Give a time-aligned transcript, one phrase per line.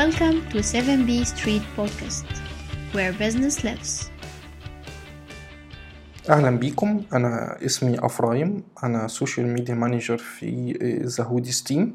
[0.00, 2.26] Welcome to 7B Street Podcast,
[2.94, 4.08] where business lives.
[6.30, 10.72] أهلا بيكم أنا اسمي افرايم أنا social media manager في
[11.04, 11.94] The Hoodies team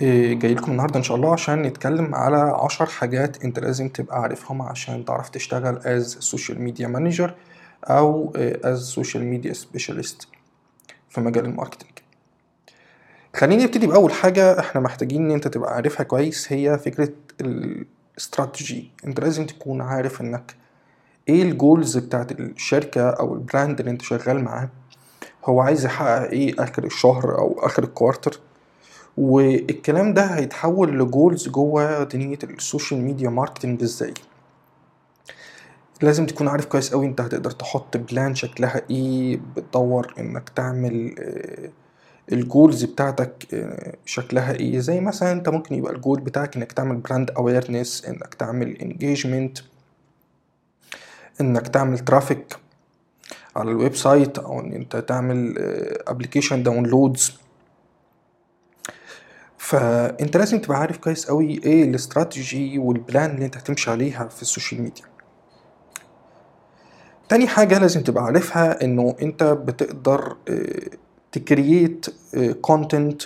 [0.00, 4.62] جاي لكم النهارده إن شاء الله عشان نتكلم على عشر حاجات انت لازم تبقى عارفهم
[4.62, 7.34] عشان تعرف تشتغل as social media manager
[7.84, 10.28] أو as social media specialist
[11.08, 11.90] في مجال ال marketing
[13.36, 17.08] خليني نبتدي بأول حاجة إحنا محتاجين إن أنت تبقى عارفها كويس هي فكرة
[17.40, 20.54] الاستراتيجي أنت لازم تكون عارف إنك
[21.28, 24.68] إيه ال goals بتاعت الشركة أو ال brand اللي أنت شغال معاه.
[25.44, 28.40] هو عايز يحقق إيه آخر الشهر أو آخر ال quarter
[29.16, 34.14] والكلام ده هيتحول ل goals جوه دنيا ال social media marketing إزاي؟
[36.02, 41.14] لازم تكون عارف كويس قوي أنت هتقدر تحط plan شكلها إيه بتدور إنك تعمل
[42.32, 43.46] ال goals بتاعتك
[44.06, 48.76] شكلها إيه؟ زي مثلا أنت ممكن يبقى الجول بتاعك إنك تعمل brand awareness إنك تعمل
[48.76, 49.58] engagement
[51.40, 52.56] إنك تعمل traffic
[53.56, 55.54] على ال website أو إن أنت تعمل
[56.08, 57.36] application downloads
[59.58, 64.28] فأنت لازم تبقى عارف كويس قوي إيه ال strategy وال plan اللي أنت هتمشي عليها
[64.28, 65.04] في ال social media.
[67.28, 70.36] تاني حاجة لازم تبقى عارفها إنه أنت بتقدر
[71.32, 72.06] ت create
[72.60, 73.22] content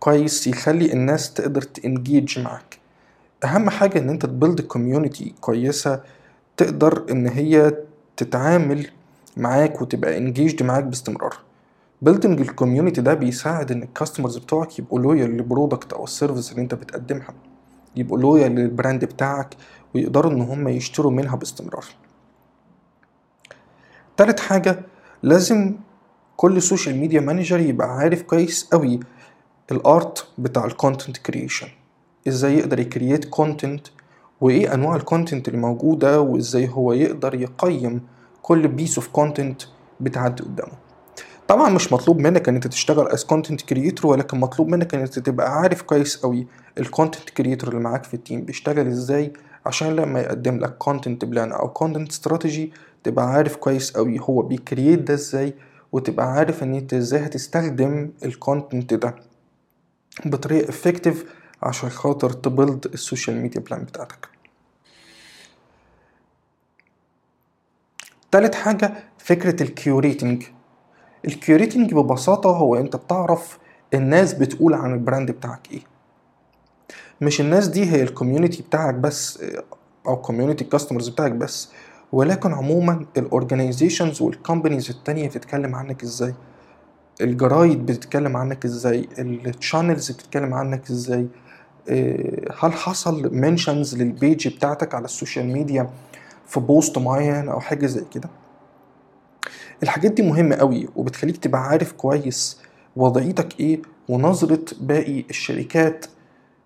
[0.00, 2.78] كويس يخلي الناس تقدر ت engage معاك
[3.44, 6.00] أهم حاجة إن أنت ت build community كويسة
[6.56, 7.72] تقدر إن هي
[8.16, 8.86] تتعامل
[9.36, 11.36] معاك وتبقى engaged معاك باستمرار.
[12.02, 16.10] building ال community ده بيساعد إن ال customers بتوعك يبقوا loyal لل product أو ال
[16.10, 17.34] service اللي أنت بتقدمها.
[17.96, 19.56] يبقوا loyal لل brand بتاعك
[19.94, 21.84] ويقدروا إن هم يشتروا منها باستمرار.
[24.16, 24.80] تالت حاجة
[25.22, 25.74] لازم
[26.36, 29.00] كل social media manager يبقى عارف كويس قوي
[29.72, 31.68] ال art بتاع ال content creation
[32.28, 33.86] إزاي يقدر ي create content
[34.40, 38.00] وإيه أنواع ال content اللي موجودة وإزاي هو يقدر يقيم
[38.42, 39.62] كل piece of content
[40.00, 40.72] بتعدي قدامه.
[41.48, 45.18] طبعا مش مطلوب منك إن أنت تشتغل as content creator ولكن مطلوب منك إن أنت
[45.18, 46.46] تبقى عارف كويس قوي
[46.78, 49.32] ال content creator اللي معاك في ال team بيشتغل إزاي
[49.66, 52.72] عشان لما يقدم لك content plan أو content strategy
[53.04, 55.54] تبقى عارف كويس قوي هو بي create ده إزاي
[55.92, 59.14] وتبقى عارف إن أنت إزاي هتستخدم ال content ده
[60.24, 64.28] بطريقة effective عشان خاطر ت build ال social media plan بتاعتك.
[68.30, 70.44] تالت حاجة فكرة ال curating
[71.24, 73.58] ال curating ببساطة هو أنت بتعرف
[73.94, 75.82] الناس بتقول عن ال brand بتاعك إيه.
[77.20, 79.44] مش الناس دي هي ال community بتاعك بس
[80.06, 81.68] أو community ال customers بتاعك بس.
[82.12, 86.34] ولكن عموما ال organizations وال companies التانية بتتكلم عنك إزاي؟
[87.20, 91.26] الجرايد بتتكلم عنك إزاي؟ ال channels بتتكلم عنك إزاي؟
[92.60, 95.90] هل حصل mentions لل page بتاعتك على ال social media
[96.46, 98.28] في post معين أو حاجة زي كده؟
[99.82, 102.60] الحاجات دي مهمة قوي وبتخليك تبقى عارف كويس
[102.96, 106.06] وضعيتك إيه ونظرة باقي الشركات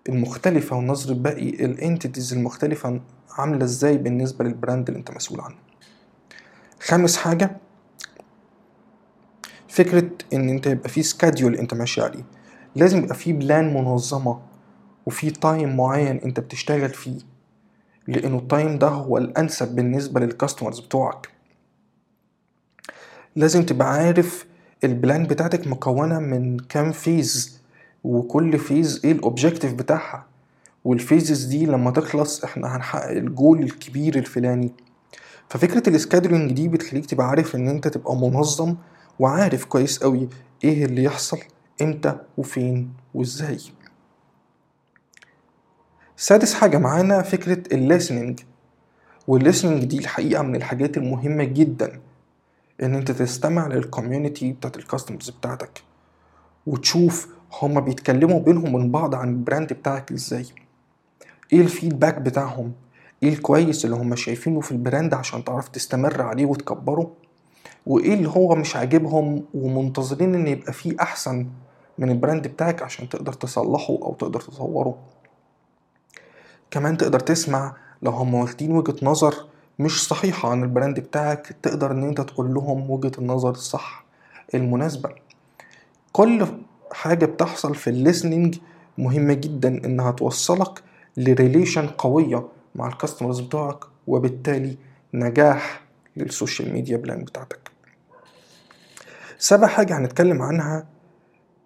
[0.09, 2.99] المختلفة ونظرة باقي ال entities المختلفة
[3.37, 5.55] عاملة إزاي بالنسبة لل brand اللي أنت مسؤول عنه؟
[6.81, 7.57] خامس حاجة
[9.69, 12.23] فكرة إن أنت يبقى في schedule أنت ماشي عليه.
[12.75, 14.39] لازم يبقى في plan منظمة
[15.05, 17.19] وفي time معين أنت بتشتغل فيه
[18.07, 21.29] لأنه ال time ده هو الأنسب بالنسبة لل customers بتوعك.
[23.35, 24.45] لازم تبقى عارف
[24.83, 27.61] ال plan بتاعتك مكونة من كام phase
[28.03, 30.25] وكل phase إيه ال objective بتاعها.
[30.87, 34.73] وال phases دي لما تخلص إحنا هنحقق الجول الكبير الفلاني.
[35.49, 38.75] ففكرة ال scheduling دي بتخليك تبقى عارف إن أنت تبقى منظم
[39.19, 40.29] وعارف كويس قوي
[40.63, 41.39] إيه اللي يحصل
[41.81, 43.57] إمتى وفين وإزاي.
[46.17, 48.39] سادس حاجة معانا فكرة ال listening
[49.27, 51.99] وال listening دي الحقيقة من الحاجات المهمة جدا
[52.83, 55.81] إن أنت تستمع لل community بتاعت ال customers بتاعتك
[56.67, 57.27] وتشوف
[57.61, 60.45] هما بيتكلموا بينهم من بعض عن ال brand بتاعك إزاي.
[61.53, 62.71] إيه ال feedback بتاعهم؟
[63.23, 67.11] إيه الكويس اللي هما شايفينه في ال brand عشان تعرف تستمر عليه وتكبره؟
[67.85, 71.47] وإيه اللي هو مش عاجبهم ومنتظرين إن يبقى فيه أحسن
[71.97, 74.97] من ال brand بتاعك عشان تقدر تصلحه أو تقدر تطوره؟
[76.71, 79.35] كمان تقدر تسمع لو هم واخدين وجهة نظر
[79.79, 84.05] مش صحيحة عن ال brand بتاعك تقدر إن أنت تقول لهم وجهة النظر الصح
[84.55, 85.09] المناسبة.
[86.11, 86.47] كل
[86.91, 88.57] حاجة بتحصل في ال listening
[88.97, 90.83] مهمة جدا إنها توصلك
[91.17, 94.77] ل relation قوية مع ال customers بتوعك وبالتالي
[95.13, 95.81] نجاح
[96.17, 97.71] لل social media plan بتاعتك.
[99.37, 100.85] سابع حاجة هنتكلم عنها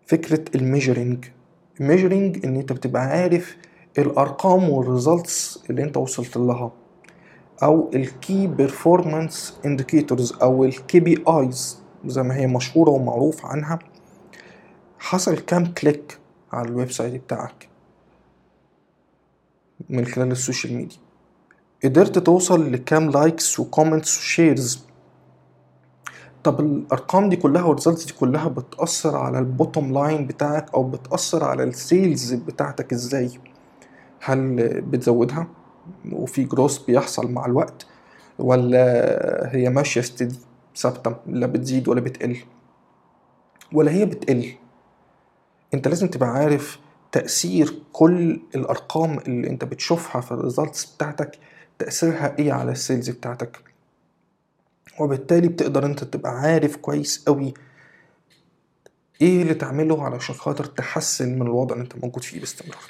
[0.08, 1.26] فكرة ال measuring
[1.82, 3.58] ال measuring إن أنت بتبقى عارف
[3.98, 6.72] الأرقام وال results اللي أنت وصلت لها
[7.64, 13.80] أو ال key performance indicators أو ال KPIs زي ما هي مشهورة ومعروف عنها.
[15.00, 16.18] حصل كام click
[16.52, 17.71] على ال website بتاعك؟
[19.90, 20.98] من خلال ال social media.
[21.84, 24.84] قدرت توصل لكام likes و comments و shares
[26.44, 30.84] طب الأرقام دي كلها وال results دي كلها بتأثر على ال bottom line بتاعك أو
[30.84, 33.30] بتأثر على ال sales بتاعتك إزاي؟
[34.20, 35.48] هل بتزودها
[36.12, 37.86] وفي جروس بيحصل مع الوقت
[38.40, 40.40] ولا هي ماشية steady
[40.76, 42.38] ثابتة لا بتزيد ولا بتقل؟
[43.74, 44.52] ولا هي بتقل؟
[45.74, 46.80] أنت لازم تبقى عارف
[47.12, 51.40] تأثير كل الأرقام اللي أنت بتشوفها في ال results بتاعتك
[51.80, 53.60] تأثيرها إيه على ال sales بتاعتك؟
[55.00, 57.54] وبالتالي بتقدر أنت تبقى عارف كويس قوي
[59.22, 62.82] إيه اللي تعمله علشان خاطر تحسن من الوضع اللي أنت موجود فيه باستمرار.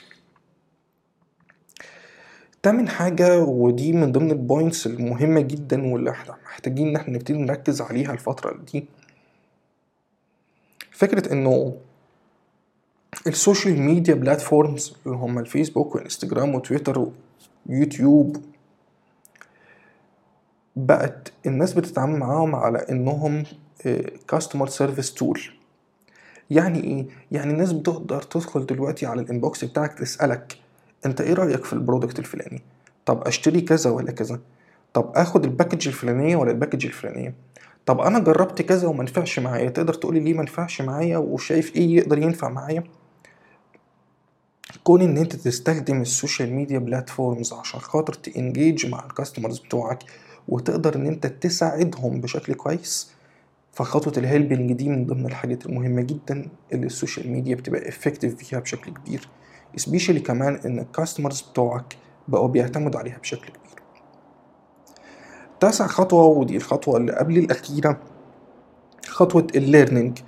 [2.63, 7.37] تامن حاجة ودي من ضمن ال points المهمة جدا واللي إحنا محتاجين إن إحنا نبتدي
[7.37, 8.85] نركز عليها الفترة دي
[10.91, 11.77] فكرة إنه
[13.27, 17.07] ال social media platforms اللي هم الفيسبوك وانستجرام وتويتر
[17.65, 18.37] ويوتيوب
[20.75, 23.43] بقت الناس بتتعامل معاهم على إنهم
[24.27, 25.41] customer service tool
[26.49, 30.57] يعني إيه؟ يعني الناس بتقدر تدخل دلوقتي على ال inbox بتاعك تسألك
[31.05, 32.61] أنت إيه رأيك في ال product الفلاني؟
[33.05, 34.39] طب أشتري كذا ولا كذا؟
[34.93, 37.33] طب آخد ال package الفلانية ولا ال package الفلانية؟
[37.85, 41.95] طب أنا جربت كذا وما نفعش معايا تقدر تقولي ليه ما نفعش معايا وشايف إيه
[41.95, 42.83] يقدر ينفع معايا؟
[44.83, 49.59] كون إن أنت تستخدم ال social media platforms عشان خاطر ت engage مع ال customers
[49.59, 49.99] بتوعك
[50.47, 53.11] وتقدر إن أنت تساعدهم بشكل كويس
[53.73, 58.35] فخطوة ال helping دي من ضمن الحاجات المهمة جدا اللي ال social media بتبقى effective
[58.35, 59.27] فيها بشكل كبير
[59.75, 61.97] specially كمان إن ال customers بتوعك
[62.27, 63.81] بقوا بيعتمدوا عليها بشكل كبير.
[65.59, 67.97] تاسع خطوة ودي الخطوة اللي قبل الأخيرة
[69.07, 70.19] خطوة ال learning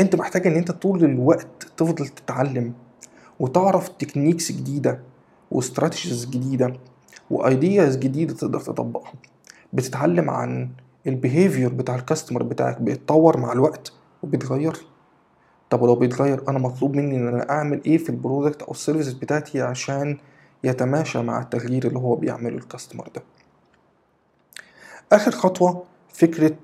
[0.00, 2.72] أنت محتاج إن أنت طول الوقت تفضل تتعلم
[3.42, 5.00] وتعرف techniques جديدة
[5.50, 6.72] و strategies جديدة
[7.30, 9.12] و ideas جديدة تقدر تطبقها.
[9.72, 10.70] بتتعلم عن
[11.06, 13.92] ال behavior بتاع ال customer بتاعك بيتطور مع الوقت
[14.22, 14.76] وبيتغير.
[15.70, 18.77] طب ولو بيتغير أنا مطلوب مني إن أنا أعمل إيه في ال product أو ال
[18.77, 20.18] service بتاعتي عشان
[20.64, 23.22] يتماشى مع التغيير اللي هو بيعمله ال customer ده؟
[25.12, 25.84] آخر خطوة
[26.14, 26.56] فكرة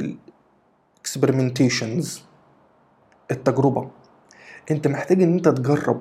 [0.00, 2.22] ال experimentations
[3.30, 3.90] التجربة.
[4.70, 6.00] أنت محتاج إن أنت تجرب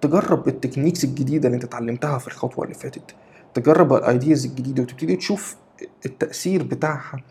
[0.00, 3.14] تجرب ال techniques الجديدة اللي انت اتعلمتها في الخطوة اللي فاتت.
[3.54, 5.56] تجرب ال ideas الجديدة وتبتدي تشوف
[6.06, 7.22] التأثير بتاعها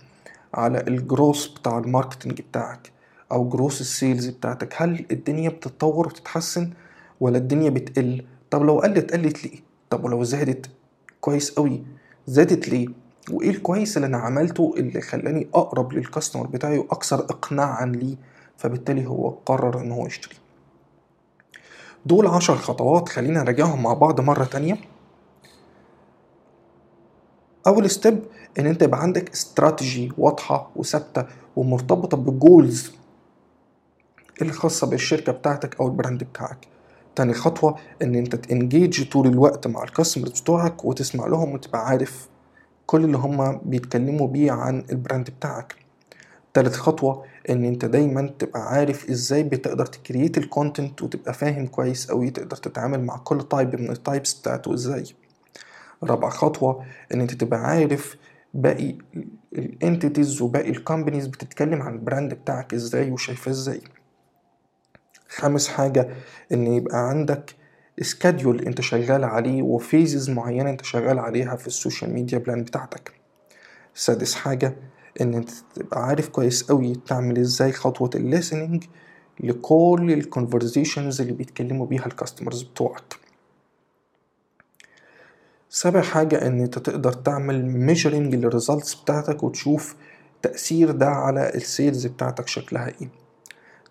[0.54, 2.92] على الجروس بتاع ال marketing بتاعك
[3.32, 4.74] أو growth ال sales بتاعتك.
[4.78, 6.70] هل الدنيا بتتطور وتتحسن
[7.20, 9.60] ولا الدنيا بتقل؟ طب لو قلت قلت ليه؟
[9.90, 10.70] طب ولو زادت؟
[11.22, 11.84] كويس قوي
[12.28, 12.88] زادت ليه؟
[13.32, 18.16] وإيه الكويس اللي أنا عملته اللي خلاني أقرب لل customer بتاعي وأكثر اقناعا ليه؟
[18.58, 20.36] فبالتالي هو قرر إن هو يشتري.
[22.06, 24.78] دول عشر خطوات خلينا نراجعهم مع بعض مرة تانية.
[27.68, 28.24] أول step
[28.60, 31.26] إن أنت يبقى عندك استراتيجي واضحة وثابتة
[31.56, 32.92] ومرتبطة بال goals
[34.42, 36.68] الخاصة بالشركة بتاعتك أو ال brand بتاعك.
[37.16, 41.86] تاني خطوة إن أنت ت engage طول الوقت مع ال customers بتوعك وتسمع لهم وتبقى
[41.88, 42.28] عارف
[42.86, 45.85] كل اللي هما بيتكلموا بيه عن ال brand بتاعك.
[46.56, 51.68] تالت خطوة إن أنت دايما تبقى عارف إزاي بتقدر ت create ال content وتبقى فاهم
[51.68, 55.04] كويس أوي تقدر تتعامل مع كل type من ال types بتاعته إزاي.
[56.04, 58.18] رابع خطوة إن أنت تبقى عارف
[58.54, 58.96] باقي
[59.56, 63.82] ال entities وباقي ال companies بتتكلم عن ال brand بتاعك إزاي وشايفاه إزاي.
[65.30, 66.10] خامس حاجة
[66.52, 67.56] إن يبقى عندك
[68.02, 72.64] schedule أنت شغال عليه و phases معينة أنت شغال عليها في ال social media plan
[72.64, 73.12] بتاعتك.
[73.94, 74.76] سادس حاجة
[75.22, 78.84] إن أنت تبقى عارف كويس قوي تعمل إزاي خطوة ال listening
[79.40, 83.16] لكل ال conversations اللي بيتكلموا بيها ال customers بتوعك.
[85.70, 89.96] سابع حاجة إن أنت تقدر تعمل measuring لل results بتاعتك وتشوف
[90.42, 93.10] تأثير ده على ال sales بتاعتك شكلها إيه.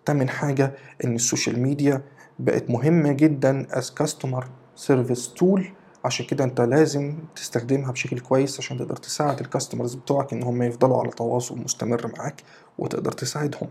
[0.05, 0.71] تامن حاجة
[1.05, 2.01] إن ال social media
[2.39, 4.43] بقت مهمة جدا as customer
[4.87, 5.61] service tool
[6.05, 10.63] عشان كده انت لازم تستخدمها بشكل كويس عشان تقدر تساعد ال customers بتوعك ان هم
[10.63, 12.43] يفضلوا على تواصل مستمر معاك
[12.77, 13.69] وتقدر تساعدهم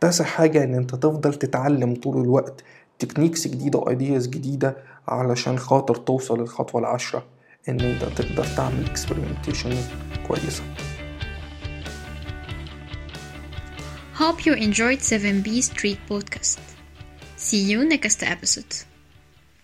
[0.00, 2.64] تاسع حاجة ان انت تفضل تتعلم طول الوقت
[2.98, 4.76] techniques جديدة و ideas جديدة
[5.08, 7.24] علشان خاطر توصل للخطوة العاشرة
[7.68, 9.74] ان انت تقدر تعمل اكسبerimentation
[10.28, 10.62] كويسة
[14.20, 16.60] Hope you enjoyed 7B Street Podcast.
[17.38, 18.89] See you next episode.